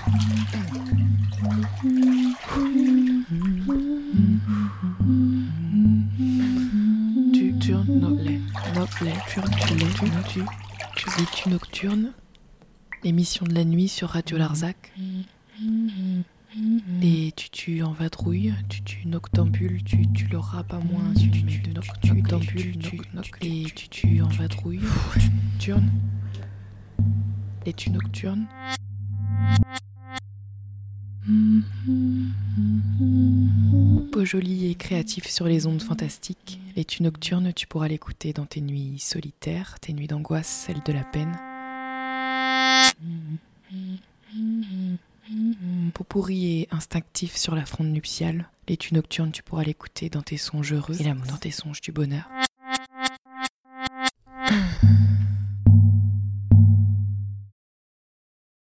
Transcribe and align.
Tu 0.00 0.08
les, 0.08 0.40
les, 8.24 8.40
tu 8.88 9.04
les, 9.04 9.12
tu, 9.28 9.40
tu, 10.28 10.44
tu, 10.96 11.08
les 11.18 11.26
tu 11.34 11.48
nocturnes. 11.50 12.12
L'émission 13.04 13.44
de 13.44 13.54
la 13.54 13.64
nuit 13.64 13.88
sur 13.88 14.08
Radio 14.08 14.38
Larzac. 14.38 14.92
Et 17.02 17.32
tu 17.36 17.50
tu 17.50 17.82
en 17.82 17.92
vadrouille, 17.92 18.54
tu 18.68 18.82
tu 18.82 19.06
noctambule, 19.06 19.82
tu 19.84 20.10
tu 20.12 20.26
l'auras 20.28 20.62
pas 20.62 20.80
moins, 20.80 21.12
tu 21.14 21.30
tu 21.30 21.44
tu 21.44 21.70
noctambule, 21.70 22.78
tu 22.78 23.88
tu 23.88 24.22
en 24.22 24.28
vadrouille, 24.28 24.80
tu 25.18 25.30
turnes. 25.58 25.90
Et 27.66 27.74
tu 27.74 27.90
nocturnes. 27.90 28.46
Beau 34.12 34.24
joli 34.24 34.70
et 34.70 34.74
créatif 34.74 35.28
sur 35.28 35.46
les 35.46 35.66
ondes 35.66 35.82
fantastiques, 35.82 36.60
les 36.76 36.84
tu 36.84 37.02
nocturnes, 37.02 37.52
tu 37.52 37.66
pourras 37.66 37.88
l'écouter 37.88 38.32
dans 38.32 38.46
tes 38.46 38.60
nuits 38.60 38.98
solitaires, 38.98 39.78
tes 39.80 39.92
nuits 39.92 40.08
d'angoisse, 40.08 40.48
celles 40.66 40.82
de 40.84 40.92
la 40.92 41.04
peine. 41.04 41.38
Pourri 46.08 46.62
et 46.62 46.68
instinctif 46.72 47.36
sur 47.36 47.54
la 47.54 47.64
fronde 47.64 47.92
nuptiale, 47.92 48.48
les 48.66 48.76
tu 48.76 48.94
nocturnes, 48.94 49.30
tu 49.30 49.44
pourras 49.44 49.62
l'écouter 49.62 50.10
dans 50.10 50.22
tes 50.22 50.36
songes 50.36 50.72
heureux 50.72 51.00
et 51.00 51.04
l'amour 51.04 51.26
dans 51.26 51.36
tes 51.36 51.52
songes 51.52 51.80
du 51.80 51.92
bonheur. 51.92 52.28